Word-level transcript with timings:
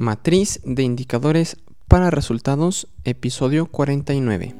Matriz 0.00 0.60
de 0.64 0.84
indicadores 0.84 1.56
para 1.88 2.12
resultados, 2.12 2.86
episodio 3.02 3.66
49. 3.66 4.54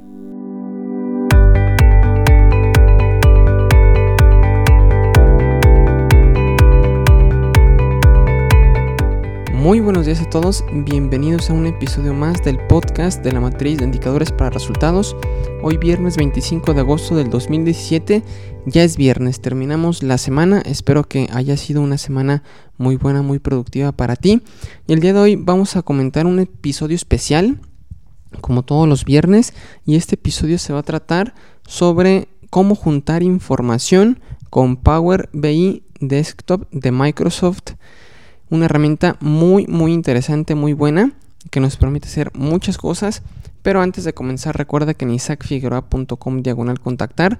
Muy 9.54 9.78
buenos 9.78 10.06
días 10.06 10.20
a 10.20 10.28
todos, 10.28 10.64
bienvenidos 10.72 11.50
a 11.50 11.52
un 11.52 11.66
episodio 11.66 12.14
más 12.14 12.42
del 12.42 12.58
podcast 12.66 13.22
de 13.22 13.30
la 13.30 13.40
matriz 13.40 13.78
de 13.78 13.84
indicadores 13.84 14.32
para 14.32 14.50
resultados. 14.50 15.14
Hoy 15.62 15.76
viernes 15.76 16.16
25 16.16 16.74
de 16.74 16.80
agosto 16.80 17.14
del 17.14 17.30
2017, 17.30 18.24
ya 18.66 18.82
es 18.82 18.96
viernes, 18.96 19.40
terminamos 19.40 20.02
la 20.02 20.18
semana, 20.18 20.62
espero 20.64 21.04
que 21.04 21.28
haya 21.32 21.56
sido 21.56 21.80
una 21.80 21.98
semana 21.98 22.42
muy 22.78 22.96
buena, 22.96 23.22
muy 23.22 23.38
productiva 23.38 23.92
para 23.92 24.16
ti. 24.16 24.42
Y 24.86 24.92
el 24.94 25.00
día 25.00 25.12
de 25.12 25.20
hoy 25.20 25.36
vamos 25.36 25.76
a 25.76 25.82
comentar 25.82 26.26
un 26.26 26.38
episodio 26.38 26.96
especial, 26.96 27.60
como 28.40 28.62
todos 28.62 28.88
los 28.88 29.04
viernes, 29.04 29.52
y 29.84 29.96
este 29.96 30.14
episodio 30.14 30.58
se 30.58 30.72
va 30.72 30.78
a 30.80 30.84
tratar 30.84 31.34
sobre 31.66 32.28
cómo 32.48 32.74
juntar 32.74 33.22
información 33.22 34.20
con 34.48 34.76
Power 34.76 35.28
BI 35.32 35.82
Desktop 36.00 36.70
de 36.70 36.92
Microsoft 36.92 37.74
una 38.50 38.64
herramienta 38.64 39.16
muy 39.20 39.66
muy 39.66 39.92
interesante, 39.92 40.54
muy 40.54 40.72
buena, 40.72 41.12
que 41.50 41.60
nos 41.60 41.76
permite 41.76 42.08
hacer 42.08 42.30
muchas 42.34 42.78
cosas. 42.78 43.22
Pero 43.62 43.82
antes 43.82 44.04
de 44.04 44.14
comenzar, 44.14 44.56
recuerda 44.56 44.94
que 44.94 45.04
en 45.04 45.12
isaacfigueroa.com 45.12 46.42
diagonal 46.42 46.80
contactar 46.80 47.38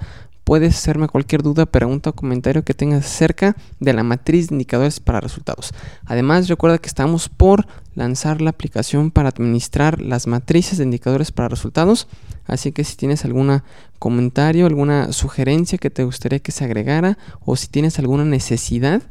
puedes 0.48 0.77
hacerme 0.77 1.09
cualquier 1.09 1.43
duda, 1.43 1.67
pregunta 1.67 2.09
o 2.09 2.15
comentario 2.15 2.65
que 2.65 2.73
tengas 2.73 3.05
acerca 3.05 3.55
de 3.81 3.93
la 3.93 4.03
matriz 4.03 4.48
de 4.48 4.55
indicadores 4.55 4.98
para 4.98 5.21
resultados. 5.21 5.75
Además, 6.07 6.48
recuerda 6.48 6.79
que 6.79 6.89
estamos 6.89 7.29
por 7.29 7.67
lanzar 7.95 8.41
la 8.41 8.48
aplicación 8.48 9.11
para 9.11 9.29
administrar 9.29 10.01
las 10.01 10.27
matrices 10.27 10.79
de 10.79 10.84
indicadores 10.84 11.33
para 11.33 11.50
resultados. 11.50 12.09
Así 12.47 12.72
que 12.72 12.83
si 12.84 12.97
tienes 12.97 13.27
algún 13.27 13.62
comentario, 13.98 14.65
alguna 14.65 15.12
sugerencia 15.12 15.77
que 15.77 15.91
te 15.91 16.05
gustaría 16.05 16.39
que 16.39 16.50
se 16.50 16.65
agregara 16.65 17.19
o 17.45 17.55
si 17.55 17.69
tienes 17.69 17.98
alguna 17.98 18.25
necesidad, 18.25 19.03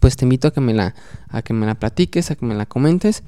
pues 0.00 0.16
te 0.16 0.24
invito 0.24 0.48
a 0.48 0.52
que 0.52 0.60
me 0.60 0.74
la, 0.74 0.96
a 1.28 1.42
que 1.42 1.52
me 1.52 1.64
la 1.64 1.76
platiques, 1.76 2.32
a 2.32 2.34
que 2.34 2.44
me 2.44 2.56
la 2.56 2.66
comentes 2.66 3.22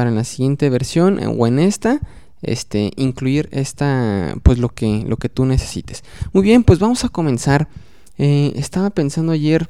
para 0.00 0.08
en 0.08 0.16
la 0.16 0.24
siguiente 0.24 0.70
versión 0.70 1.22
eh, 1.22 1.26
o 1.26 1.46
en 1.46 1.58
esta 1.58 2.00
este, 2.40 2.90
incluir 2.96 3.50
esta, 3.52 4.34
pues 4.42 4.56
lo 4.56 4.70
que, 4.70 5.04
lo 5.06 5.18
que 5.18 5.28
tú 5.28 5.44
necesites. 5.44 6.04
Muy 6.32 6.42
bien, 6.42 6.64
pues 6.64 6.78
vamos 6.78 7.04
a 7.04 7.10
comenzar. 7.10 7.68
Eh, 8.16 8.54
estaba 8.56 8.88
pensando 8.88 9.32
ayer 9.32 9.68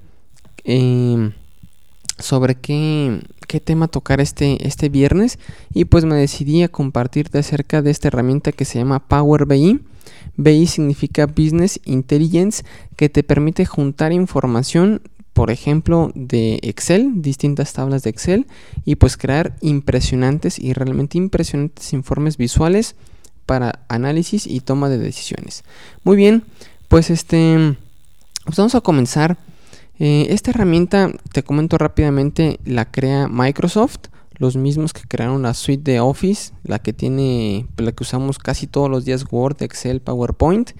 em, 0.62 1.33
sobre 2.20 2.55
qué, 2.55 3.20
qué, 3.48 3.58
tema 3.58 3.89
tocar 3.89 4.20
este, 4.20 4.64
este 4.64 4.89
viernes 4.89 5.41
y 5.75 5.86
pues 5.86 6.05
me 6.05 6.14
decidí 6.14 6.62
a 6.62 6.69
compartirte 6.69 7.39
acerca 7.39 7.83
de 7.83 7.91
esta 7.91 8.06
herramienta 8.06 8.53
que 8.53 8.64
se 8.64 8.78
llama 8.78 9.01
Power 9.01 9.47
BI. 9.47 9.81
BI 10.36 10.67
significa 10.69 11.27
Business 11.27 11.81
Intelligence, 11.86 12.62
que 12.95 13.08
te 13.08 13.25
permite 13.25 13.67
juntar 13.67 14.12
información 14.12 15.03
por 15.33 15.50
ejemplo, 15.50 16.11
de 16.14 16.59
Excel, 16.62 17.23
distintas 17.23 17.73
tablas 17.73 18.03
de 18.03 18.11
Excel, 18.11 18.47
y 18.84 18.97
pues 18.97 19.17
crear 19.17 19.56
impresionantes 19.61 20.59
y 20.59 20.73
realmente 20.73 21.19
impresionantes 21.19 21.92
informes 21.92 22.36
visuales 22.36 22.97
para 23.47 23.84
análisis 23.89 24.47
y 24.47 24.61
toma 24.61 24.89
de 24.89 24.98
decisiones. 24.98 25.64
Muy 26.05 26.17
bien, 26.17 26.45
pues 26.89 27.11
este, 27.11 27.77
pues 28.45 28.56
vamos 28.56 28.75
a 28.75 28.81
comenzar. 28.81 29.39
Eh, 29.98 30.28
esta 30.31 30.51
herramienta, 30.51 31.11
te 31.33 31.42
comento 31.42 31.77
rápidamente, 31.78 32.58
la 32.64 32.91
crea 32.91 33.28
Microsoft, 33.28 34.08
los 34.39 34.56
mismos 34.56 34.92
que 34.92 35.03
crearon 35.06 35.42
la 35.42 35.53
suite 35.55 35.92
de 35.92 36.01
Office, 36.01 36.53
la 36.64 36.78
que 36.78 36.92
tiene, 36.92 37.67
la 37.77 37.92
que 37.92 38.03
usamos 38.03 38.39
casi 38.39 38.67
todos 38.67 38.89
los 38.89 39.05
días 39.05 39.27
Word, 39.31 39.62
Excel, 39.62 40.01
PowerPoint, 40.01 40.70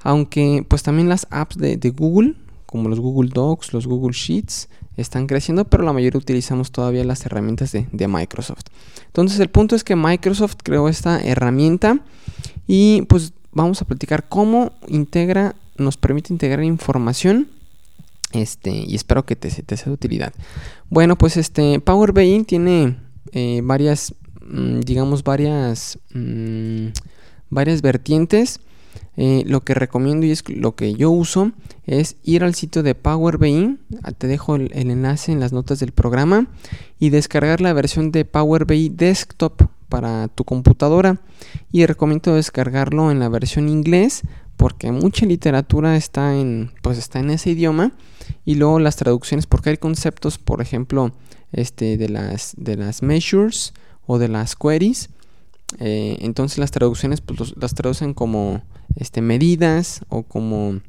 aunque 0.00 0.64
pues 0.68 0.82
también 0.82 1.08
las 1.08 1.26
apps 1.30 1.56
de 1.56 1.90
Google 1.96 2.36
como 2.72 2.88
los 2.88 2.98
Google 2.98 3.30
Docs, 3.32 3.74
los 3.74 3.86
Google 3.86 4.14
Sheets, 4.14 4.70
están 4.96 5.26
creciendo, 5.26 5.66
pero 5.66 5.84
la 5.84 5.92
mayoría 5.92 6.18
utilizamos 6.18 6.72
todavía 6.72 7.04
las 7.04 7.24
herramientas 7.26 7.72
de, 7.72 8.08
Microsoft. 8.08 8.64
Entonces 9.06 9.38
el 9.40 9.50
punto 9.50 9.76
es 9.76 9.84
que 9.84 9.94
Microsoft 9.94 10.56
creó 10.62 10.88
esta 10.88 11.20
herramienta 11.20 12.00
y 12.66 13.02
pues 13.02 13.34
vamos 13.52 13.82
a 13.82 13.84
platicar 13.84 14.26
cómo 14.26 14.72
integra, 14.88 15.54
nos 15.76 15.98
permite 15.98 16.32
integrar 16.32 16.64
información 16.64 17.48
este, 18.32 18.70
y 18.70 18.94
espero 18.94 19.26
que 19.26 19.36
te, 19.36 19.50
sea 19.50 19.60
de 19.84 19.92
utilidad. 19.92 20.32
Bueno, 20.88 21.16
pues 21.16 21.36
este 21.36 21.78
Power 21.78 22.12
BI 22.12 22.44
tiene 22.44 22.96
eh, 23.32 23.60
varias, 23.62 24.14
mm, 24.46 24.80
digamos, 24.80 25.24
varias, 25.24 25.98
mm, 26.14 26.86
varias 27.50 27.82
vertientes. 27.82 28.60
Eh, 29.16 29.44
lo 29.46 29.60
que 29.60 29.74
recomiendo 29.74 30.24
y 30.24 30.30
es 30.30 30.42
lo 30.48 30.74
que 30.74 30.94
yo 30.94 31.10
uso 31.10 31.52
es 31.84 32.16
ir 32.22 32.44
al 32.44 32.54
sitio 32.54 32.82
de 32.82 32.94
Power 32.94 33.36
BI, 33.36 33.78
ah, 34.02 34.12
te 34.12 34.26
dejo 34.26 34.56
el, 34.56 34.70
enlace 34.72 35.32
en 35.32 35.40
las 35.40 35.52
notas 35.52 35.80
del 35.80 35.92
programa. 35.92 36.48
Y 36.98 37.10
descargar 37.10 37.60
la 37.60 37.72
versión 37.72 38.12
de 38.12 38.24
Power 38.24 38.64
BI 38.64 38.88
Desktop 38.88 39.62
para 39.88 40.28
tu 40.28 40.44
computadora. 40.44 41.20
Y 41.70 41.84
recomiendo 41.84 42.34
descargarlo 42.34 43.10
en 43.10 43.18
la 43.18 43.28
versión 43.28 43.68
inglés 43.68 44.22
porque 44.56 44.92
mucha 44.92 45.26
literatura 45.26 45.96
está 45.96 46.36
en 46.38 46.70
pues 46.82 46.96
está 46.96 47.20
en 47.20 47.30
ese 47.30 47.50
idioma. 47.50 47.92
Y 48.44 48.54
luego 48.54 48.78
las 48.78 48.96
traducciones 48.96 49.46
porque 49.46 49.70
hay 49.70 49.76
conceptos 49.76 50.38
por 50.38 50.62
ejemplo 50.62 51.12
este 51.52 51.98
de 51.98 52.08
las 52.08 52.54
de 52.56 52.76
las 52.76 53.02
measures 53.02 53.74
o 54.06 54.18
de 54.18 54.28
las 54.28 54.56
queries 54.56 55.10
eh, 55.78 56.18
entonces 56.20 56.58
las 56.58 56.70
traducciones 56.70 57.20
pues, 57.20 57.54
las 57.56 57.74
traducen 57.74 58.14
como 58.14 58.62
este, 58.96 59.22
medidas 59.22 60.02
o 60.08 60.22
como 60.22 60.80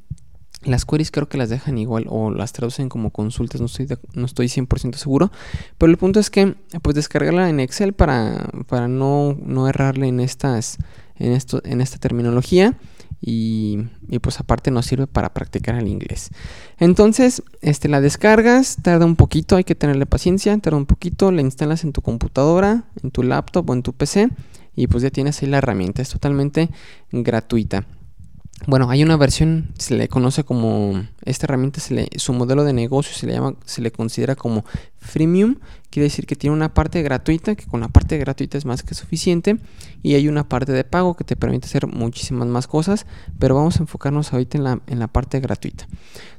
las 0.65 0.85
queries 0.85 1.11
creo 1.11 1.27
que 1.27 1.37
las 1.37 1.49
dejan 1.49 1.77
igual 1.77 2.05
o 2.09 2.31
las 2.31 2.53
traducen 2.53 2.89
como 2.89 3.11
consultas, 3.11 3.59
no 3.59 3.67
estoy, 3.67 3.87
no 4.13 4.25
estoy 4.25 4.47
100% 4.47 4.95
seguro. 4.95 5.31
Pero 5.77 5.91
el 5.91 5.97
punto 5.97 6.19
es 6.19 6.29
que 6.29 6.55
pues 6.81 6.95
descargarla 6.95 7.49
en 7.49 7.59
Excel 7.59 7.93
para, 7.93 8.49
para 8.67 8.87
no, 8.87 9.37
no 9.41 9.67
errarle 9.67 10.07
en, 10.07 10.19
estas, 10.19 10.77
en, 11.17 11.33
esto, 11.33 11.61
en 11.65 11.81
esta 11.81 11.97
terminología. 11.97 12.77
Y, 13.25 13.79
y, 14.09 14.19
pues 14.19 14.41
aparte 14.41 14.69
nos 14.69 14.85
sirve 14.85 15.07
para 15.07 15.33
practicar 15.33 15.75
el 15.75 15.87
inglés. 15.87 16.29
Entonces, 16.77 17.41
este, 17.61 17.87
la 17.87 18.01
descargas, 18.01 18.75
tarda 18.81 19.05
un 19.05 19.15
poquito, 19.15 19.55
hay 19.55 19.63
que 19.63 19.75
tenerle 19.75 20.05
paciencia, 20.05 20.57
tarda 20.57 20.77
un 20.77 20.85
poquito, 20.85 21.31
la 21.31 21.39
instalas 21.39 21.85
en 21.85 21.93
tu 21.93 22.01
computadora, 22.01 22.83
en 23.01 23.11
tu 23.11 23.23
laptop 23.23 23.69
o 23.69 23.73
en 23.73 23.81
tu 23.81 23.93
PC 23.93 24.29
y 24.75 24.87
pues 24.87 25.03
ya 25.03 25.09
tienes 25.09 25.41
ahí 25.41 25.49
la 25.49 25.59
herramienta, 25.59 26.01
es 26.01 26.09
totalmente 26.09 26.69
gratuita. 27.11 27.85
Bueno, 28.65 28.89
hay 28.89 29.03
una 29.03 29.17
versión, 29.17 29.73
se 29.77 29.93
le 29.93 30.07
conoce 30.07 30.45
como, 30.45 31.05
esta 31.25 31.47
herramienta, 31.47 31.81
se 31.81 31.93
le, 31.93 32.07
su 32.15 32.31
modelo 32.31 32.63
de 32.63 32.71
negocio 32.71 33.13
se 33.13 33.27
le 33.27 33.33
llama, 33.33 33.55
se 33.65 33.81
le 33.81 33.91
considera 33.91 34.35
como 34.35 34.63
freemium, 34.99 35.57
quiere 35.89 36.05
decir 36.05 36.25
que 36.25 36.37
tiene 36.37 36.55
una 36.55 36.73
parte 36.73 37.01
gratuita, 37.01 37.55
que 37.55 37.65
con 37.65 37.81
la 37.81 37.89
parte 37.89 38.17
gratuita 38.17 38.57
es 38.57 38.63
más 38.63 38.81
que 38.81 38.95
suficiente, 38.95 39.57
y 40.01 40.13
hay 40.13 40.29
una 40.29 40.47
parte 40.47 40.71
de 40.71 40.85
pago 40.85 41.15
que 41.15 41.25
te 41.25 41.35
permite 41.35 41.65
hacer 41.65 41.87
muchísimas 41.87 42.47
más 42.47 42.67
cosas, 42.67 43.05
pero 43.37 43.55
vamos 43.55 43.77
a 43.77 43.79
enfocarnos 43.83 44.31
ahorita 44.31 44.57
en 44.57 44.63
la, 44.63 44.81
en 44.87 44.99
la 44.99 45.07
parte 45.07 45.41
gratuita. 45.41 45.85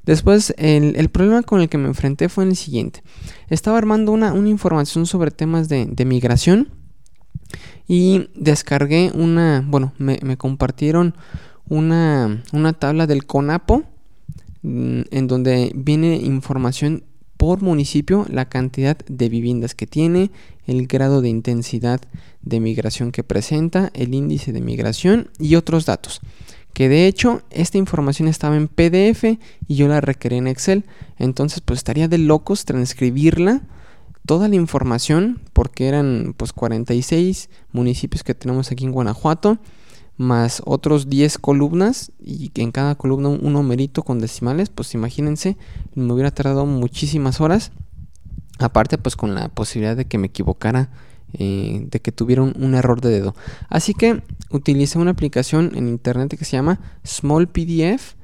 Después, 0.07 0.55
el, 0.57 1.09
problema 1.11 1.43
con 1.43 1.61
el 1.61 1.69
que 1.69 1.77
me 1.77 1.89
enfrenté 1.89 2.31
fue 2.31 2.45
el 2.45 2.57
siguiente, 2.57 3.03
estaba 3.51 3.77
armando 3.77 4.13
una, 4.13 4.33
una 4.33 4.49
información 4.49 5.05
sobre 5.05 5.31
temas 5.31 5.69
de, 5.69 5.85
de 5.85 6.05
migración, 6.07 6.84
y 7.87 8.29
descargué 8.35 9.11
una, 9.15 9.65
bueno, 9.67 9.93
me, 9.99 10.37
compartieron 10.37 11.15
una, 11.69 12.43
una, 12.53 12.73
tabla 12.73 13.07
del 13.07 13.27
CONAPO 13.27 13.85
mm, 14.63 15.01
en 15.11 15.27
donde 15.27 15.73
viene 15.75 16.17
información 16.17 17.05
por 17.37 17.63
municipio, 17.63 18.27
la 18.31 18.49
cantidad 18.49 18.97
de 19.07 19.29
viviendas 19.29 19.75
que 19.75 19.87
tiene, 19.87 20.31
el 20.67 20.87
grado 20.87 21.21
de 21.21 21.29
intensidad 21.29 22.01
de 22.43 22.61
migración 22.61 23.13
que 23.13 23.25
presenta, 23.25 23.91
el 23.95 24.15
índice 24.15 24.53
de 24.53 24.61
migración 24.61 25.31
y 25.39 25.57
otros 25.57 25.85
datos. 25.85 26.21
Que 26.73 26.89
de 26.89 27.07
hecho 27.07 27.43
esta 27.51 27.79
información 27.79 28.29
estaba 28.29 28.57
en 28.57 28.69
PDF 28.69 29.39
y 29.69 29.75
yo 29.77 29.89
la 29.89 30.01
requerí 30.01 30.37
en 30.37 30.49
Excel. 30.49 30.85
Entonces 31.19 31.61
pues 31.61 31.79
estaría 31.79 32.09
de 32.09 32.19
locos 32.19 32.65
transcribirla 32.65 33.63
toda 34.27 34.49
la 34.49 34.57
información, 34.57 35.41
porque 35.53 35.89
eran 35.89 36.35
pues 36.37 36.53
46 36.53 37.51
municipios 37.73 38.23
que 38.23 38.35
tenemos 38.35 38.71
aquí 38.71 38.85
en 38.85 38.93
Guanajuato, 38.93 39.59
más 40.17 40.63
otros 40.65 41.09
10 41.09 41.39
columnas 41.39 42.13
y 42.21 42.51
en 42.55 42.71
cada 42.71 42.95
columna 42.95 43.29
un 43.29 43.53
numerito 43.53 44.03
con 44.03 44.21
decimales, 44.21 44.71
pues 44.71 44.95
imagínense, 44.95 45.57
me 45.95 46.13
hubiera 46.13 46.31
tardado 46.31 46.67
muchísimas 46.67 47.41
horas. 47.41 47.73
Aparte 48.61 48.99
pues 48.99 49.17
con 49.17 49.35
la 49.35 49.49
posibilidad 49.49 49.97
de 49.97 50.05
que 50.05 50.17
me 50.17 50.29
equivocara, 50.29 50.91
eh, 51.33 51.87
de 51.91 52.01
que 52.01 52.13
tuviera 52.13 52.43
un, 52.43 52.75
error 52.77 53.01
de 53.01 53.11
dedo. 53.11 53.35
Así 53.69 53.95
que 53.95 54.23
utilicé 54.51 54.99
una 54.99 55.11
aplicación 55.11 55.73
en 55.75 55.89
internet 55.89 56.37
que 56.39 56.45
se 56.45 56.53
llama 56.53 56.81
Small 57.05 57.49
PDF 57.49 58.15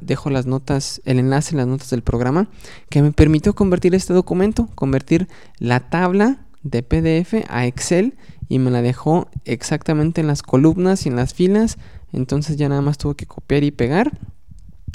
dejo 0.00 0.30
las 0.30 0.46
notas, 0.46 1.00
el 1.04 1.18
enlace 1.18 1.52
en 1.52 1.58
las 1.58 1.66
notas 1.66 1.90
del 1.90 2.02
programa, 2.02 2.48
que 2.88 3.02
me 3.02 3.12
permitió 3.12 3.54
convertir 3.54 3.94
este 3.94 4.12
documento, 4.12 4.68
convertir 4.74 5.28
la 5.58 5.80
tabla 5.90 6.46
de 6.62 6.82
PDF 6.82 7.46
a 7.48 7.66
Excel 7.66 8.16
y 8.48 8.58
me 8.58 8.70
la 8.70 8.82
dejó 8.82 9.28
exactamente 9.44 10.20
en 10.20 10.26
las 10.26 10.42
columnas 10.42 11.06
y 11.06 11.08
en 11.08 11.16
las 11.16 11.34
filas. 11.34 11.78
Entonces 12.12 12.56
ya 12.56 12.68
nada 12.68 12.82
más 12.82 12.98
tuve 12.98 13.14
que 13.14 13.26
copiar 13.26 13.64
y 13.64 13.70
pegar. 13.70 14.12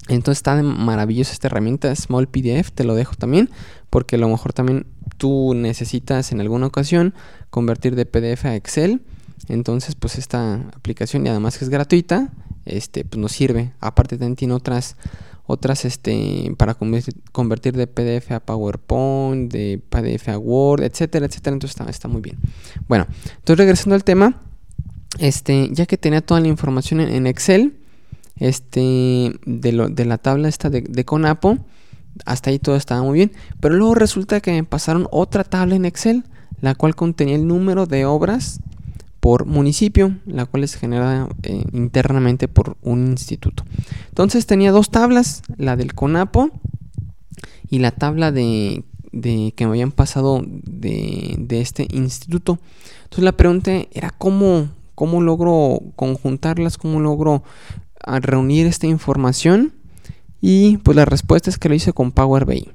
Entonces 0.07 0.39
está 0.39 0.61
maravillosa 0.61 1.31
esta 1.31 1.47
herramienta 1.47 1.95
Small 1.95 2.27
PDF, 2.27 2.71
te 2.71 2.83
lo 2.83 2.93
dejo 2.93 3.15
también, 3.15 3.49
porque 3.89 4.17
a 4.17 4.19
lo 4.19 4.29
mejor 4.29 4.53
también 4.53 4.85
tú 5.17 5.53
necesitas 5.55 6.31
en 6.31 6.41
alguna 6.41 6.67
ocasión 6.67 7.13
convertir 7.49 7.95
de 7.95 8.05
PDF 8.05 8.45
a 8.45 8.55
Excel. 8.55 9.01
Entonces, 9.47 9.95
pues 9.95 10.17
esta 10.17 10.55
aplicación 10.75 11.25
y 11.25 11.29
además 11.29 11.57
que 11.57 11.65
es 11.65 11.69
gratuita, 11.69 12.31
este, 12.65 13.05
pues 13.05 13.19
nos 13.19 13.31
sirve. 13.31 13.73
Aparte 13.79 14.17
también 14.17 14.35
tiene 14.35 14.53
otras 14.53 14.95
otras 15.47 15.85
este, 15.85 16.53
para 16.57 16.75
convertir 17.31 17.75
de 17.77 17.87
PDF 17.87 18.31
a 18.31 18.39
PowerPoint, 18.39 19.51
de 19.51 19.79
PDF 19.89 20.29
a 20.29 20.37
Word, 20.37 20.83
etcétera, 20.83 21.27
etcétera. 21.27 21.53
Entonces 21.53 21.79
está, 21.79 21.89
está 21.89 22.07
muy 22.07 22.21
bien. 22.21 22.37
Bueno, 22.87 23.05
entonces 23.37 23.57
regresando 23.57 23.95
al 23.95 24.03
tema, 24.03 24.41
este, 25.19 25.69
ya 25.71 25.85
que 25.85 25.97
tenía 25.97 26.21
toda 26.21 26.39
la 26.39 26.47
información 26.47 26.99
en, 26.99 27.27
Excel, 27.27 27.77
este, 28.37 29.33
de, 29.45 29.71
lo, 29.71 29.89
de, 29.89 30.05
la 30.05 30.17
tabla 30.17 30.47
esta 30.47 30.69
de, 30.69 30.81
de, 30.81 31.05
Conapo, 31.05 31.59
hasta 32.25 32.49
ahí 32.49 32.57
todo 32.57 32.75
estaba 32.75 33.03
muy 33.03 33.13
bien. 33.13 33.31
Pero 33.59 33.75
luego 33.75 33.93
resulta 33.93 34.41
que 34.41 34.51
me 34.51 34.63
pasaron 34.63 35.07
otra 35.11 35.43
tabla 35.43 35.75
en 35.75 35.85
Excel, 35.85 36.23
la 36.59 36.73
cual 36.73 36.95
contenía 36.95 37.35
el 37.35 37.47
número 37.47 37.85
de 37.85 38.05
obras 38.05 38.61
por 39.25 39.47
municipio, 39.47 40.15
la 40.27 40.45
cual 40.45 40.63
es 40.63 40.75
generada 40.75 41.27
eh, 41.41 41.63
internamente 41.73 42.47
por 42.47 42.77
un 42.83 43.07
instituto. 43.07 43.63
Entonces 44.09 44.45
tenía 44.45 44.71
dos 44.71 44.91
tablas, 44.91 45.41
la 45.57 45.75
del 45.75 45.95
CONAPO 45.95 46.51
y 47.67 47.79
la 47.79 47.89
tabla 47.89 48.31
de, 48.31 48.83
que 49.11 49.65
me 49.65 49.65
habían 49.65 49.91
pasado 49.91 50.43
de, 50.45 51.43
este 51.49 51.87
instituto. 51.91 52.59
Entonces 53.05 53.23
la 53.23 53.31
pregunta 53.31 53.71
era 53.93 54.11
cómo, 54.11 54.69
cómo 54.93 55.23
logro 55.23 55.79
conjuntarlas, 55.95 56.77
cómo 56.77 56.99
logro 56.99 57.41
ah, 58.03 58.19
reunir 58.19 58.67
esta 58.67 58.85
información. 58.85 59.73
Y 60.39 60.77
pues 60.77 60.95
la 60.95 61.05
respuesta 61.05 61.49
es 61.49 61.57
que 61.57 61.67
lo 61.67 61.73
hice 61.73 61.93
con 61.93 62.11
Power 62.11 62.45
BI. 62.45 62.69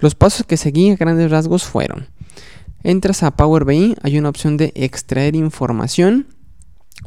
Los 0.00 0.14
pasos 0.14 0.44
que 0.44 0.58
seguí 0.58 0.90
a 0.90 0.96
grandes 0.96 1.30
rasgos 1.30 1.64
fueron 1.64 2.08
Entras 2.84 3.22
a 3.22 3.30
Power 3.30 3.64
BI, 3.64 3.96
hay 4.02 4.18
una 4.18 4.28
opción 4.28 4.58
de 4.58 4.70
extraer 4.74 5.36
información. 5.36 6.26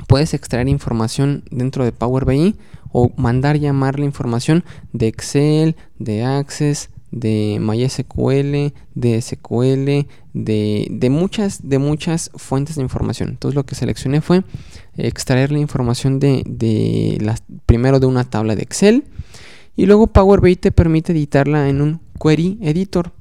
Puedes 0.08 0.34
extraer 0.34 0.68
información 0.68 1.44
dentro 1.52 1.86
de 1.86 1.92
Power 1.92 2.26
BI 2.26 2.56
o 2.92 3.12
mandar 3.16 3.60
llamar 3.60 4.00
la 4.00 4.06
información 4.06 4.64
de 4.92 5.08
Excel, 5.08 5.76
de 6.00 6.24
Access, 6.24 6.90
de 7.12 7.60
MySQL, 7.62 8.74
de 8.96 9.22
SQL, 9.22 10.08
de, 10.34 10.88
de, 10.90 11.10
muchas, 11.12 11.70
de 11.70 11.78
muchas 11.78 12.32
fuentes 12.34 12.78
de 12.78 12.82
información. 12.82 13.30
Entonces 13.30 13.54
lo 13.54 13.68
que 13.68 13.76
seleccioné 13.76 14.22
fue 14.22 14.44
extraer 14.98 15.52
la 15.52 15.60
información 15.60 16.20
de, 16.20 16.42
de 16.48 17.36
primero 17.68 18.00
de 18.00 18.08
una 18.08 18.24
tabla 18.24 18.56
de 18.56 18.64
Excel 18.64 19.04
y 19.76 19.86
luego 19.86 20.08
Power 20.08 20.42
BI 20.42 20.56
te 20.56 20.72
permite 20.72 21.12
editarla 21.12 21.70
en 21.70 21.82
un 21.82 22.02
query 22.20 22.58
editor 22.64 23.14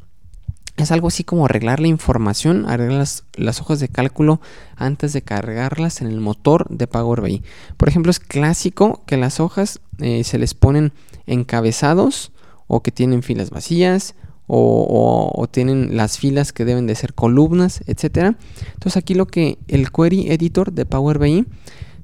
es 0.76 0.92
algo 0.92 1.08
así 1.08 1.24
como 1.24 1.46
arreglar 1.46 1.80
la 1.80 1.88
información, 1.88 2.68
arreglar 2.68 3.06
las, 3.36 3.60
hojas 3.60 3.80
de 3.80 3.88
cálculo 3.88 4.40
antes 4.76 5.12
de 5.12 5.22
cargarlas 5.22 6.00
en 6.02 6.08
el 6.08 6.20
motor 6.20 6.66
de 6.68 6.86
Power 6.86 7.22
BI. 7.22 7.42
Por 7.76 7.88
ejemplo, 7.88 8.10
es 8.10 8.20
clásico 8.20 9.02
que 9.06 9.16
las 9.16 9.40
hojas 9.40 9.80
eh, 9.98 10.22
se 10.24 10.38
les 10.38 10.54
ponen 10.54 10.92
encabezados 11.26 12.32
o 12.66 12.82
que 12.82 12.92
tienen 12.92 13.22
filas 13.22 13.50
vacías 13.50 14.14
o, 14.48 15.48
tienen 15.50 15.96
las 15.96 16.18
filas 16.18 16.52
que 16.52 16.64
deben 16.64 16.86
de 16.86 16.94
ser 16.94 17.14
columnas, 17.14 17.82
etc. 17.86 18.36
Entonces 18.74 18.96
aquí 18.96 19.14
lo 19.14 19.26
que 19.26 19.58
el 19.68 19.90
Query 19.90 20.30
Editor 20.30 20.72
de 20.72 20.86
Power 20.86 21.18
BI 21.18 21.46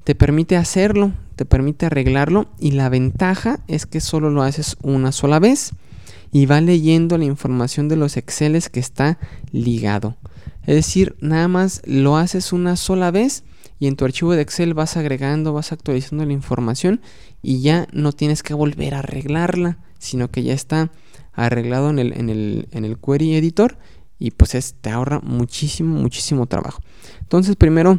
te 0.04 0.14
permite 0.14 0.56
hacerlo, 0.56 1.12
te 1.36 1.44
permite 1.44 1.86
arreglarlo 1.86 2.48
y 2.58 2.72
la 2.72 2.88
ventaja 2.88 3.60
es 3.68 3.86
que 3.86 4.00
solo 4.00 4.30
lo 4.30 4.42
haces 4.42 4.76
una 4.82 5.12
sola 5.12 5.38
vez 5.38 5.72
y 6.32 6.46
va 6.46 6.60
leyendo 6.60 7.18
la 7.18 7.26
información 7.26 7.88
de 7.88 7.96
los 7.96 8.16
Exceles 8.16 8.70
que 8.70 8.80
está 8.80 9.18
ligado. 9.52 10.16
Es 10.62 10.74
decir, 10.74 11.14
nada 11.20 11.46
más 11.46 11.82
lo 11.84 12.16
haces 12.16 12.52
una 12.52 12.76
sola 12.76 13.10
vez 13.10 13.44
y 13.78 13.86
en 13.86 13.96
tu 13.96 14.04
archivo 14.04 14.32
de 14.32 14.42
Excel 14.42 14.74
vas 14.74 14.96
agregando, 14.96 15.52
vas 15.52 15.72
actualizando 15.72 16.24
la 16.24 16.32
información 16.32 17.00
y 17.42 17.60
ya 17.60 17.86
no 17.92 18.12
tienes 18.12 18.42
que 18.42 18.54
volver 18.54 18.94
a 18.94 19.00
arreglarla, 19.00 19.78
sino 19.98 20.30
que 20.30 20.42
ya 20.42 20.54
está 20.54 20.90
arreglado 21.32 21.90
en 21.90 21.98
el, 21.98 22.12
en 22.12 22.30
el, 22.30 22.68
en 22.70 22.84
el 22.84 22.98
Query 22.98 23.34
Editor 23.34 23.76
y 24.18 24.30
pues 24.30 24.76
te 24.80 24.90
ahorra 24.90 25.20
muchísimo, 25.20 25.96
muchísimo 25.96 26.46
trabajo. 26.46 26.80
Entonces 27.20 27.56
primero 27.56 27.98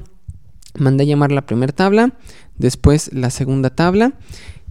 mandé 0.80 1.03
a 1.03 1.07
llamar 1.07 1.31
la 1.31 1.45
primera 1.45 1.74
tabla, 1.74 2.18
después 2.57 3.12
la 3.13 3.30
segunda 3.30 3.69
tabla 3.69 4.13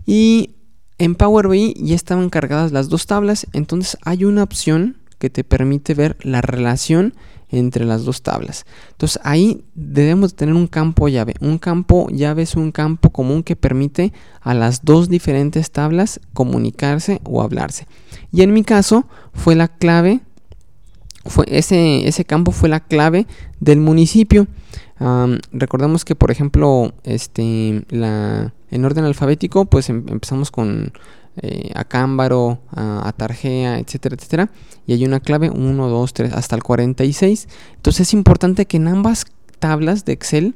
y 0.06 0.56
en 1.02 1.16
Power 1.16 1.48
BI 1.48 1.74
ya 1.80 1.96
estaban 1.96 2.30
cargadas 2.30 2.70
las 2.70 2.88
dos 2.88 3.06
tablas, 3.06 3.48
entonces 3.52 3.98
hay 4.02 4.24
una 4.24 4.44
opción 4.44 4.98
que 5.18 5.30
te 5.30 5.42
permite 5.42 5.94
ver 5.94 6.16
la 6.22 6.42
relación 6.42 7.14
entre 7.50 7.84
las 7.84 8.04
dos 8.04 8.22
tablas. 8.22 8.66
Entonces 8.92 9.20
ahí 9.24 9.64
debemos 9.74 10.36
tener 10.36 10.54
un 10.54 10.68
campo 10.68 11.08
llave. 11.08 11.34
Un 11.40 11.58
campo 11.58 12.06
llave 12.08 12.42
es 12.42 12.54
un 12.54 12.70
campo 12.70 13.10
común 13.10 13.42
que 13.42 13.56
permite 13.56 14.12
a 14.42 14.54
las 14.54 14.84
dos 14.84 15.08
diferentes 15.08 15.72
tablas 15.72 16.20
comunicarse 16.34 17.20
o 17.24 17.42
hablarse. 17.42 17.88
Y 18.30 18.42
en 18.42 18.52
mi 18.52 18.62
caso 18.62 19.04
fue 19.32 19.56
la 19.56 19.66
clave, 19.66 20.20
fue 21.24 21.46
ese, 21.48 22.06
ese 22.06 22.24
campo 22.24 22.52
fue 22.52 22.68
la 22.68 22.78
clave 22.78 23.26
del 23.58 23.80
municipio. 23.80 24.46
recordemos 25.50 26.04
que 26.04 26.14
por 26.14 26.30
ejemplo 26.30 26.92
este, 27.02 27.84
la, 27.90 28.52
en 28.72 28.84
orden 28.84 29.04
alfabético, 29.04 29.66
pues 29.66 29.88
em, 29.88 30.04
empezamos 30.08 30.50
con 30.50 30.92
eh, 31.40 31.70
Acámbaro, 31.74 32.60
a, 32.70 33.08
a, 33.08 33.12
Tarjea, 33.12 33.78
etcétera, 33.78 34.16
etcétera. 34.16 34.50
Y 34.86 34.94
hay 34.94 35.04
una 35.04 35.20
clave 35.20 35.50
1, 35.50 35.88
2, 35.88 36.12
3, 36.12 36.32
hasta 36.32 36.56
el 36.56 36.62
46. 36.62 37.48
Entonces 37.76 38.08
es 38.08 38.14
importante 38.14 38.66
que 38.66 38.78
en 38.78 38.88
ambas 38.88 39.26
tablas 39.58 40.04
de 40.04 40.12
Excel 40.12 40.54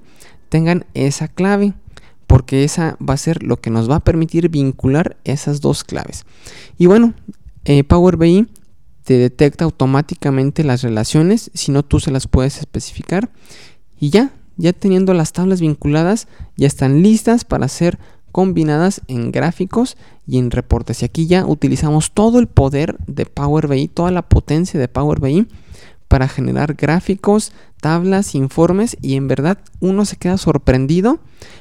tengan 0.49 0.85
esa 0.95 1.29
clave. 1.29 1.75
Porque 2.27 2.65
esa 2.65 2.97
va 3.01 3.15
a 3.15 3.19
ser 3.19 3.45
lo 3.45 3.59
que 3.59 3.71
nos 3.71 3.89
va 3.89 3.97
a 3.97 4.05
permitir 4.05 4.49
vincular 4.49 5.17
esas 5.23 5.61
dos 5.61 5.85
claves. 5.85 6.27
Y 6.77 6.87
bueno, 6.87 7.15
eh, 7.65 7.85
Power 7.85 8.17
BI 8.17 8.49
te 9.05 9.17
detecta 9.17 9.65
automáticamente 9.65 10.65
las 10.65 10.83
relaciones, 10.83 11.53
si 11.55 11.71
no 11.71 11.85
tú 11.85 12.01
se 12.01 12.11
las 12.11 12.27
puedes 12.27 12.59
especificar. 12.59 13.31
Y 14.01 14.11
ya, 14.11 14.33
ya 14.57 14.73
teniendo 14.73 15.15
las 15.15 15.33
tablas 15.33 15.61
vinculadas, 15.61 16.29
ya 16.57 16.67
están 16.67 17.03
listas 17.03 17.45
para 17.45 17.69
ser 17.69 17.99
combinadas 18.33 19.01
en 19.09 19.33
gráficos 19.33 19.97
y 20.27 20.39
en 20.39 20.51
reportes. 20.51 21.03
Y 21.03 21.07
aquí 21.07 21.27
ya 21.27 21.47
utilizamos 21.47 22.13
todo 22.13 22.39
el 22.39 22.49
poder 22.49 22.97
de 23.07 23.25
Power 23.25 23.67
BI, 23.69 23.89
toda 23.89 24.11
la 24.11 24.23
potencia 24.23 24.79
de 24.79 24.89
Power 24.89 25.21
BI 25.21 25.47
para 26.09 26.29
generar 26.29 26.75
gráficos, 26.75 27.53
tablas, 27.81 28.35
informes 28.35 28.97
y 29.03 29.17
en 29.17 29.29
verdad 29.29 29.59
uno 29.81 30.05
se 30.05 30.17
queda 30.17 30.39
sorprendido 30.39 31.19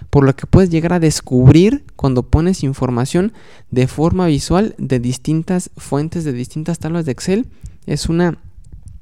por 0.10 0.24
lo 0.24 0.36
que 0.36 0.48
puedes 0.48 0.70
llegar 0.70 0.94
a 0.94 1.00
descubrir 1.00 1.84
cuando 1.96 2.24
pones 2.24 2.64
información 2.64 3.34
de 3.72 3.88
forma 3.88 4.28
visual 4.28 4.76
de 4.78 5.00
distintas 5.00 5.72
fuentes, 5.78 6.24
de 6.24 6.34
distintas 6.34 6.80
tablas 6.80 7.06
de 7.06 7.12
Excel. 7.12 7.48
Es 7.86 8.08
una 8.08 8.38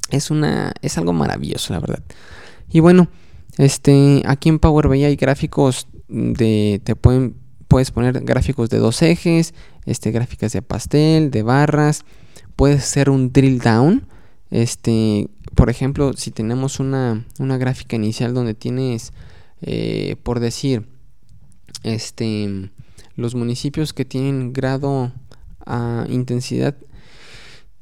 es 0.10 0.32
una 0.32 0.74
es 0.82 0.98
algo 0.98 1.14
maravilloso, 1.14 1.74
la 1.74 1.80
verdad. 1.80 2.04
Y 2.70 2.80
bueno, 2.80 3.08
este, 3.58 4.24
aquí 4.26 4.50
en 4.50 4.60
Power 4.60 4.88
BI 4.88 5.04
hay 5.04 5.16
gráficos 5.16 5.88
de, 6.08 6.82
te 6.84 6.96
pueden, 6.96 7.36
puedes 7.68 7.92
poner 7.92 8.22
gráficos 8.22 8.70
de 8.70 8.80
dos 8.80 9.02
ejes, 9.02 9.54
este, 9.86 10.12
gráficas 10.12 10.54
de 10.54 10.62
pastel, 10.62 11.32
de 11.32 11.44
barras, 11.44 12.04
puedes 12.56 12.84
hacer 12.84 13.10
un 13.10 13.32
drill 13.32 13.60
down, 13.60 14.08
este, 14.50 15.30
por 15.56 15.70
ejemplo, 15.70 16.14
si 16.14 16.32
tenemos 16.32 16.80
una, 16.80 17.26
una 17.40 17.58
gráfica 17.58 17.96
inicial 17.96 18.34
donde 18.34 18.54
tienes, 18.54 19.14
eh, 19.62 20.16
por 20.24 20.40
decir, 20.40 20.88
este, 21.84 22.72
los 23.16 23.36
municipios 23.36 23.94
que 23.94 24.06
tienen 24.06 24.54
grado 24.54 25.12
a 25.66 26.06
intensidad, 26.10 26.76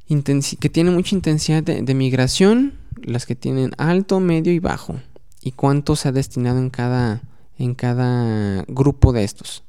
que 0.07 0.69
tienen 0.69 0.93
mucha 0.93 1.15
intensidad 1.15 1.63
de 1.63 1.93
migración, 1.93 2.73
las 3.01 3.25
que 3.25 3.35
tienen 3.35 3.71
alto, 3.77 4.19
medio 4.19 4.51
y 4.51 4.59
bajo 4.59 4.99
y 5.41 5.51
cuánto 5.51 5.95
se 5.95 6.09
ha 6.09 6.11
destinado 6.11 6.59
en 6.59 6.69
cada, 6.69 7.21
en 7.57 7.75
cada 7.75 8.63
grupo 8.67 9.13
de 9.13 9.23
estos. 9.23 9.63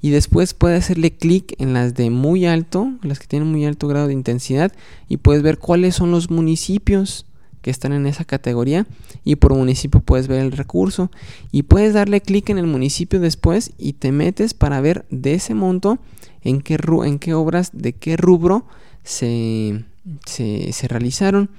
Y 0.00 0.10
después 0.10 0.54
puedes 0.54 0.84
hacerle 0.84 1.12
clic 1.16 1.54
en 1.58 1.74
las 1.74 1.94
de 1.94 2.10
muy 2.10 2.46
alto, 2.46 2.92
las 3.02 3.20
que 3.20 3.28
tienen 3.28 3.50
muy 3.50 3.64
alto 3.64 3.86
grado 3.86 4.08
de 4.08 4.14
intensidad, 4.14 4.72
y 5.08 5.18
puedes 5.18 5.42
ver 5.42 5.58
cuáles 5.58 5.94
son 5.94 6.10
los 6.10 6.30
municipios 6.30 7.26
que 7.60 7.70
están 7.70 7.92
en 7.92 8.06
esa 8.06 8.24
categoría 8.24 8.86
y 9.22 9.36
por 9.36 9.54
municipio 9.54 10.00
puedes 10.00 10.26
ver 10.26 10.40
el 10.40 10.50
recurso 10.50 11.12
y 11.52 11.62
puedes 11.62 11.94
darle 11.94 12.20
clic 12.20 12.50
en 12.50 12.58
el 12.58 12.66
municipio 12.66 13.20
después 13.20 13.70
y 13.78 13.92
te 13.92 14.10
metes 14.10 14.52
para 14.52 14.80
ver 14.80 15.06
de 15.10 15.34
ese 15.34 15.54
monto 15.54 16.00
en 16.42 16.60
qué, 16.60 16.76
en 17.04 17.20
qué 17.20 17.34
obras 17.34 17.70
de 17.72 17.92
qué 17.92 18.16
rubro 18.16 18.66
se, 19.04 19.84
se, 20.26 20.72
se 20.72 20.88
realizaron 20.88 21.50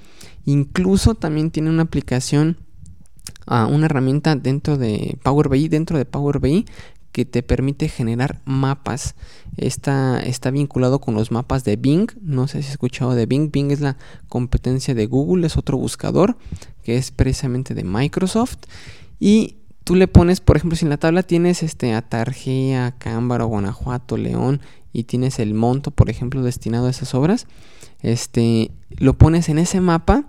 Incluso 0.45 1.15
también 1.15 1.51
tiene 1.51 1.69
una 1.69 1.83
aplicación, 1.83 2.57
una 3.47 3.85
herramienta 3.85 4.35
dentro 4.35 4.77
de 4.77 5.17
Power 5.23 5.49
BI, 5.49 5.67
dentro 5.67 5.97
de 5.97 6.05
Power 6.05 6.39
BI, 6.39 6.65
que 7.13 7.25
te 7.25 7.43
permite 7.43 7.87
generar 7.87 8.41
mapas. 8.43 9.15
Está, 9.55 10.19
está 10.19 10.49
vinculado 10.49 10.99
con 10.99 11.13
los 11.13 11.31
mapas 11.31 11.63
de 11.63 11.75
Bing. 11.75 12.09
No 12.21 12.47
sé 12.47 12.61
si 12.61 12.67
has 12.67 12.71
escuchado 12.71 13.13
de 13.13 13.27
Bing. 13.27 13.51
Bing 13.51 13.71
es 13.71 13.79
la 13.79 13.97
competencia 14.27 14.95
de 14.95 15.05
Google, 15.05 15.45
es 15.45 15.55
otro 15.55 15.77
buscador 15.77 16.37
que 16.83 16.97
es 16.97 17.11
precisamente 17.11 17.75
de 17.75 17.83
Microsoft. 17.83 18.57
Y 19.19 19.57
tú 19.83 19.95
le 19.95 20.07
pones, 20.07 20.41
por 20.41 20.57
ejemplo, 20.57 20.75
si 20.75 20.85
en 20.85 20.89
la 20.89 20.97
tabla 20.97 21.23
tienes 21.23 21.63
este 21.63 21.93
Atarjea, 21.93 22.95
Cámbaro, 22.97 23.47
Guanajuato, 23.47 24.17
León 24.17 24.61
y 24.91 25.03
tienes 25.03 25.39
el 25.39 25.53
monto, 25.53 25.91
por 25.91 26.09
ejemplo, 26.09 26.41
destinado 26.41 26.87
a 26.87 26.91
esas 26.91 27.13
obras, 27.13 27.47
este, 28.01 28.71
lo 28.89 29.13
pones 29.13 29.49
en 29.49 29.59
ese 29.59 29.81
mapa 29.81 30.25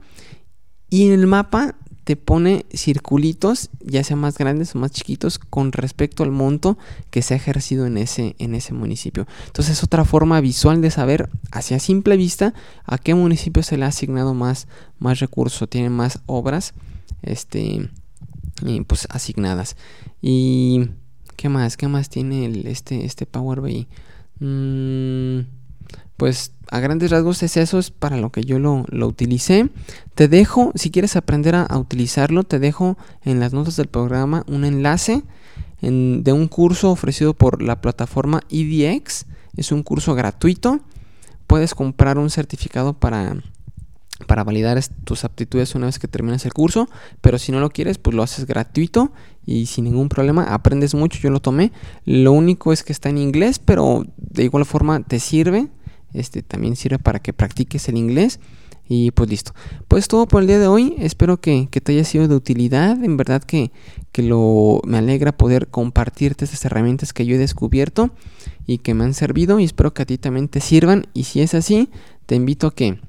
y 0.91 1.07
en 1.07 1.13
el 1.13 1.27
mapa 1.27 1.77
te 2.05 2.17
pone 2.17 2.67
circulitos, 2.73 3.71
ya 3.81 4.05
sea 4.05 4.17
más 4.17 4.37
grandes 4.37 4.75
o 4.75 4.79
más 4.79 4.91
chiquitos, 4.91 5.39
con 5.39 5.73
respecto 5.73 6.23
al 6.23 6.31
monto 6.31 6.79
que 7.11 7.23
se 7.23 7.35
ha 7.35 7.37
ejercido 7.37 7.87
en 7.87 7.97
ese, 7.97 8.37
en 8.39 8.55
ese 8.55 8.75
municipio. 8.75 9.27
Entonces 9.47 9.79
es 9.79 9.85
otra 9.85 10.05
forma 10.05 10.41
visual 10.41 10.83
de 10.83 10.91
saber, 10.91 11.31
hacia 11.51 11.79
simple 11.79 12.17
vista, 12.17 12.55
a 12.85 12.99
qué 12.99 13.15
municipio 13.15 13.63
se 13.63 13.79
le 13.79 13.87
ha 13.87 13.89
asignado 13.89 14.35
más, 14.35 14.69
más 14.99 15.19
recursos, 15.21 15.69
tiene 15.69 15.91
más 15.91 16.21
obras 16.27 16.75
este, 17.23 17.89
pues, 18.87 19.07
asignadas. 19.11 19.77
Y 20.21 20.91
¿qué 21.37 21.49
más? 21.49 21.77
¿Qué 21.77 21.89
más 21.89 22.11
tiene 22.11 22.45
el, 22.45 22.67
este, 22.67 23.05
este 23.05 23.25
Power 23.27 23.63
BI? 23.63 23.89
Mm, 24.41 25.41
pues 26.17 26.53
a 26.71 26.81
grandes 26.81 27.11
rasgos 27.11 27.43
es 27.43 27.57
eso, 27.57 27.79
es 27.79 27.91
para 27.91 28.17
lo 28.17 28.31
que 28.31 28.43
yo 28.43 28.59
lo, 28.59 28.85
utilicé. 29.07 29.69
Te 30.15 30.29
dejo, 30.29 30.73
si 30.75 30.91
quieres 30.91 31.17
aprender 31.17 31.55
a, 31.55 31.77
utilizarlo, 31.77 32.45
te 32.45 32.59
dejo 32.59 32.97
en 33.25 33.41
las 33.41 33.53
notas 33.53 33.77
del 33.77 33.89
programa 33.89 34.45
un 34.47 34.65
enlace 34.65 35.23
de 35.81 36.33
un 36.33 36.49
curso 36.49 36.91
ofrecido 36.91 37.35
por 37.35 37.63
la 37.63 37.81
plataforma 37.81 38.41
EDX. 38.49 39.27
Es 39.57 39.71
un 39.71 39.83
curso 39.83 40.15
gratuito. 40.15 40.81
Puedes 41.47 41.75
comprar 41.75 42.17
un 42.17 42.31
certificado 42.31 42.95
para, 42.95 43.37
para 44.27 44.45
validar 44.45 44.81
tus 45.05 45.25
aptitudes 45.25 45.75
una 45.75 45.87
vez 45.87 45.99
que 45.99 46.09
termines 46.09 46.45
el 46.45 46.53
curso, 46.53 46.89
pero 47.21 47.39
si 47.39 47.51
no 47.51 47.61
lo 47.61 47.71
quieres, 47.71 47.99
pues 47.99 48.15
lo 48.15 48.23
haces 48.23 48.47
gratuito 48.47 49.13
y 49.45 49.67
sin 49.67 49.85
ningún 49.85 50.09
problema, 50.09 50.55
aprendes 50.55 50.95
mucho, 50.95 51.19
yo 51.19 51.31
lo 51.31 51.41
tomé. 51.41 51.73
Lo 52.05 52.33
único 52.33 52.73
es 52.73 52.83
que 52.83 52.93
está 52.93 53.09
en 53.09 53.19
inglés, 53.19 53.59
pero 53.59 54.05
de 54.17 54.45
igual 54.45 54.65
forma 54.65 55.03
te 55.03 55.19
sirve 55.19 55.69
este 56.15 56.43
también 56.43 56.77
sirve 56.77 56.99
para 56.99 57.19
que 57.19 57.33
practiques 57.33 57.89
el 57.89 57.99
inglés. 57.99 58.41
Y 58.87 59.13
pues 59.13 59.31
listo. 59.31 59.53
Pues 59.89 60.09
todo 60.09 60.29
por 60.29 60.43
el 60.43 60.47
día 60.47 60.59
de 60.59 60.67
hoy. 60.67 60.95
Espero 60.99 61.41
que, 61.41 61.69
te 61.71 61.93
haya 61.93 62.05
sido 62.05 62.29
de 62.29 62.35
utilidad. 62.35 63.03
En 63.03 63.17
verdad 63.17 63.43
que, 63.43 63.73
lo, 64.17 64.81
me 64.85 64.99
alegra 64.99 65.37
poder 65.37 65.69
compartirte 65.69 66.45
estas 66.45 66.65
herramientas 66.67 67.13
que 67.13 67.27
yo 67.27 67.35
he 67.35 67.39
descubierto 67.39 68.11
y 68.67 68.79
que 68.79 68.95
me 68.95 69.05
han 69.05 69.15
servido. 69.15 69.59
Y 69.59 69.65
espero 69.65 69.95
que 69.95 70.03
a 70.03 70.07
ti 70.07 70.19
también 70.19 70.49
te 70.49 70.61
sirvan. 70.61 71.07
Y 71.15 71.25
si 71.25 71.41
es 71.41 71.55
así, 71.55 71.89
te 72.27 72.35
invito 72.35 72.69
a 72.69 72.75
que, 72.75 73.01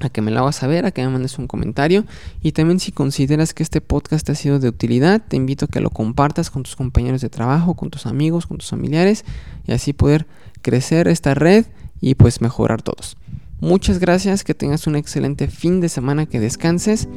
a 0.00 0.08
que 0.08 0.20
me 0.20 0.30
lo 0.30 0.40
hagas 0.40 0.56
saber, 0.56 0.86
a 0.86 0.90
que 0.90 1.02
me 1.02 1.08
mandes 1.08 1.38
un 1.38 1.46
comentario. 1.46 2.04
Y 2.42 2.52
también 2.52 2.80
si 2.80 2.92
consideras 2.92 3.54
que 3.54 3.62
este 3.62 3.80
podcast 3.80 4.28
ha 4.30 4.34
sido 4.34 4.58
de 4.58 4.68
utilidad, 4.68 5.22
te 5.26 5.36
invito 5.36 5.66
a 5.66 5.68
que 5.68 5.80
lo 5.80 5.90
compartas 5.90 6.50
con 6.50 6.62
tus 6.62 6.76
compañeros 6.76 7.20
de 7.20 7.28
trabajo, 7.28 7.74
con 7.74 7.90
tus 7.90 8.06
amigos, 8.06 8.46
con 8.46 8.58
tus 8.58 8.70
familiares. 8.70 9.24
Y 9.66 9.72
así 9.72 9.92
poder 9.92 10.26
crecer 10.62 11.08
esta 11.08 11.34
red 11.34 11.66
y 12.00 12.14
pues 12.14 12.40
mejorar 12.40 12.82
todos. 12.82 13.16
Muchas 13.60 13.98
gracias, 13.98 14.44
que 14.44 14.54
tengas 14.54 14.86
un 14.86 14.96
excelente 14.96 15.48
fin 15.48 15.80
de 15.80 15.88
semana, 15.88 16.26
que 16.26 16.40
descanses 16.40 17.08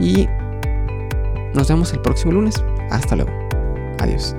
y 0.00 0.26
nos 1.54 1.68
vemos 1.68 1.92
el 1.92 2.00
próximo 2.00 2.32
lunes. 2.32 2.62
Hasta 2.90 3.16
luego. 3.16 3.32
Adiós. 3.98 4.34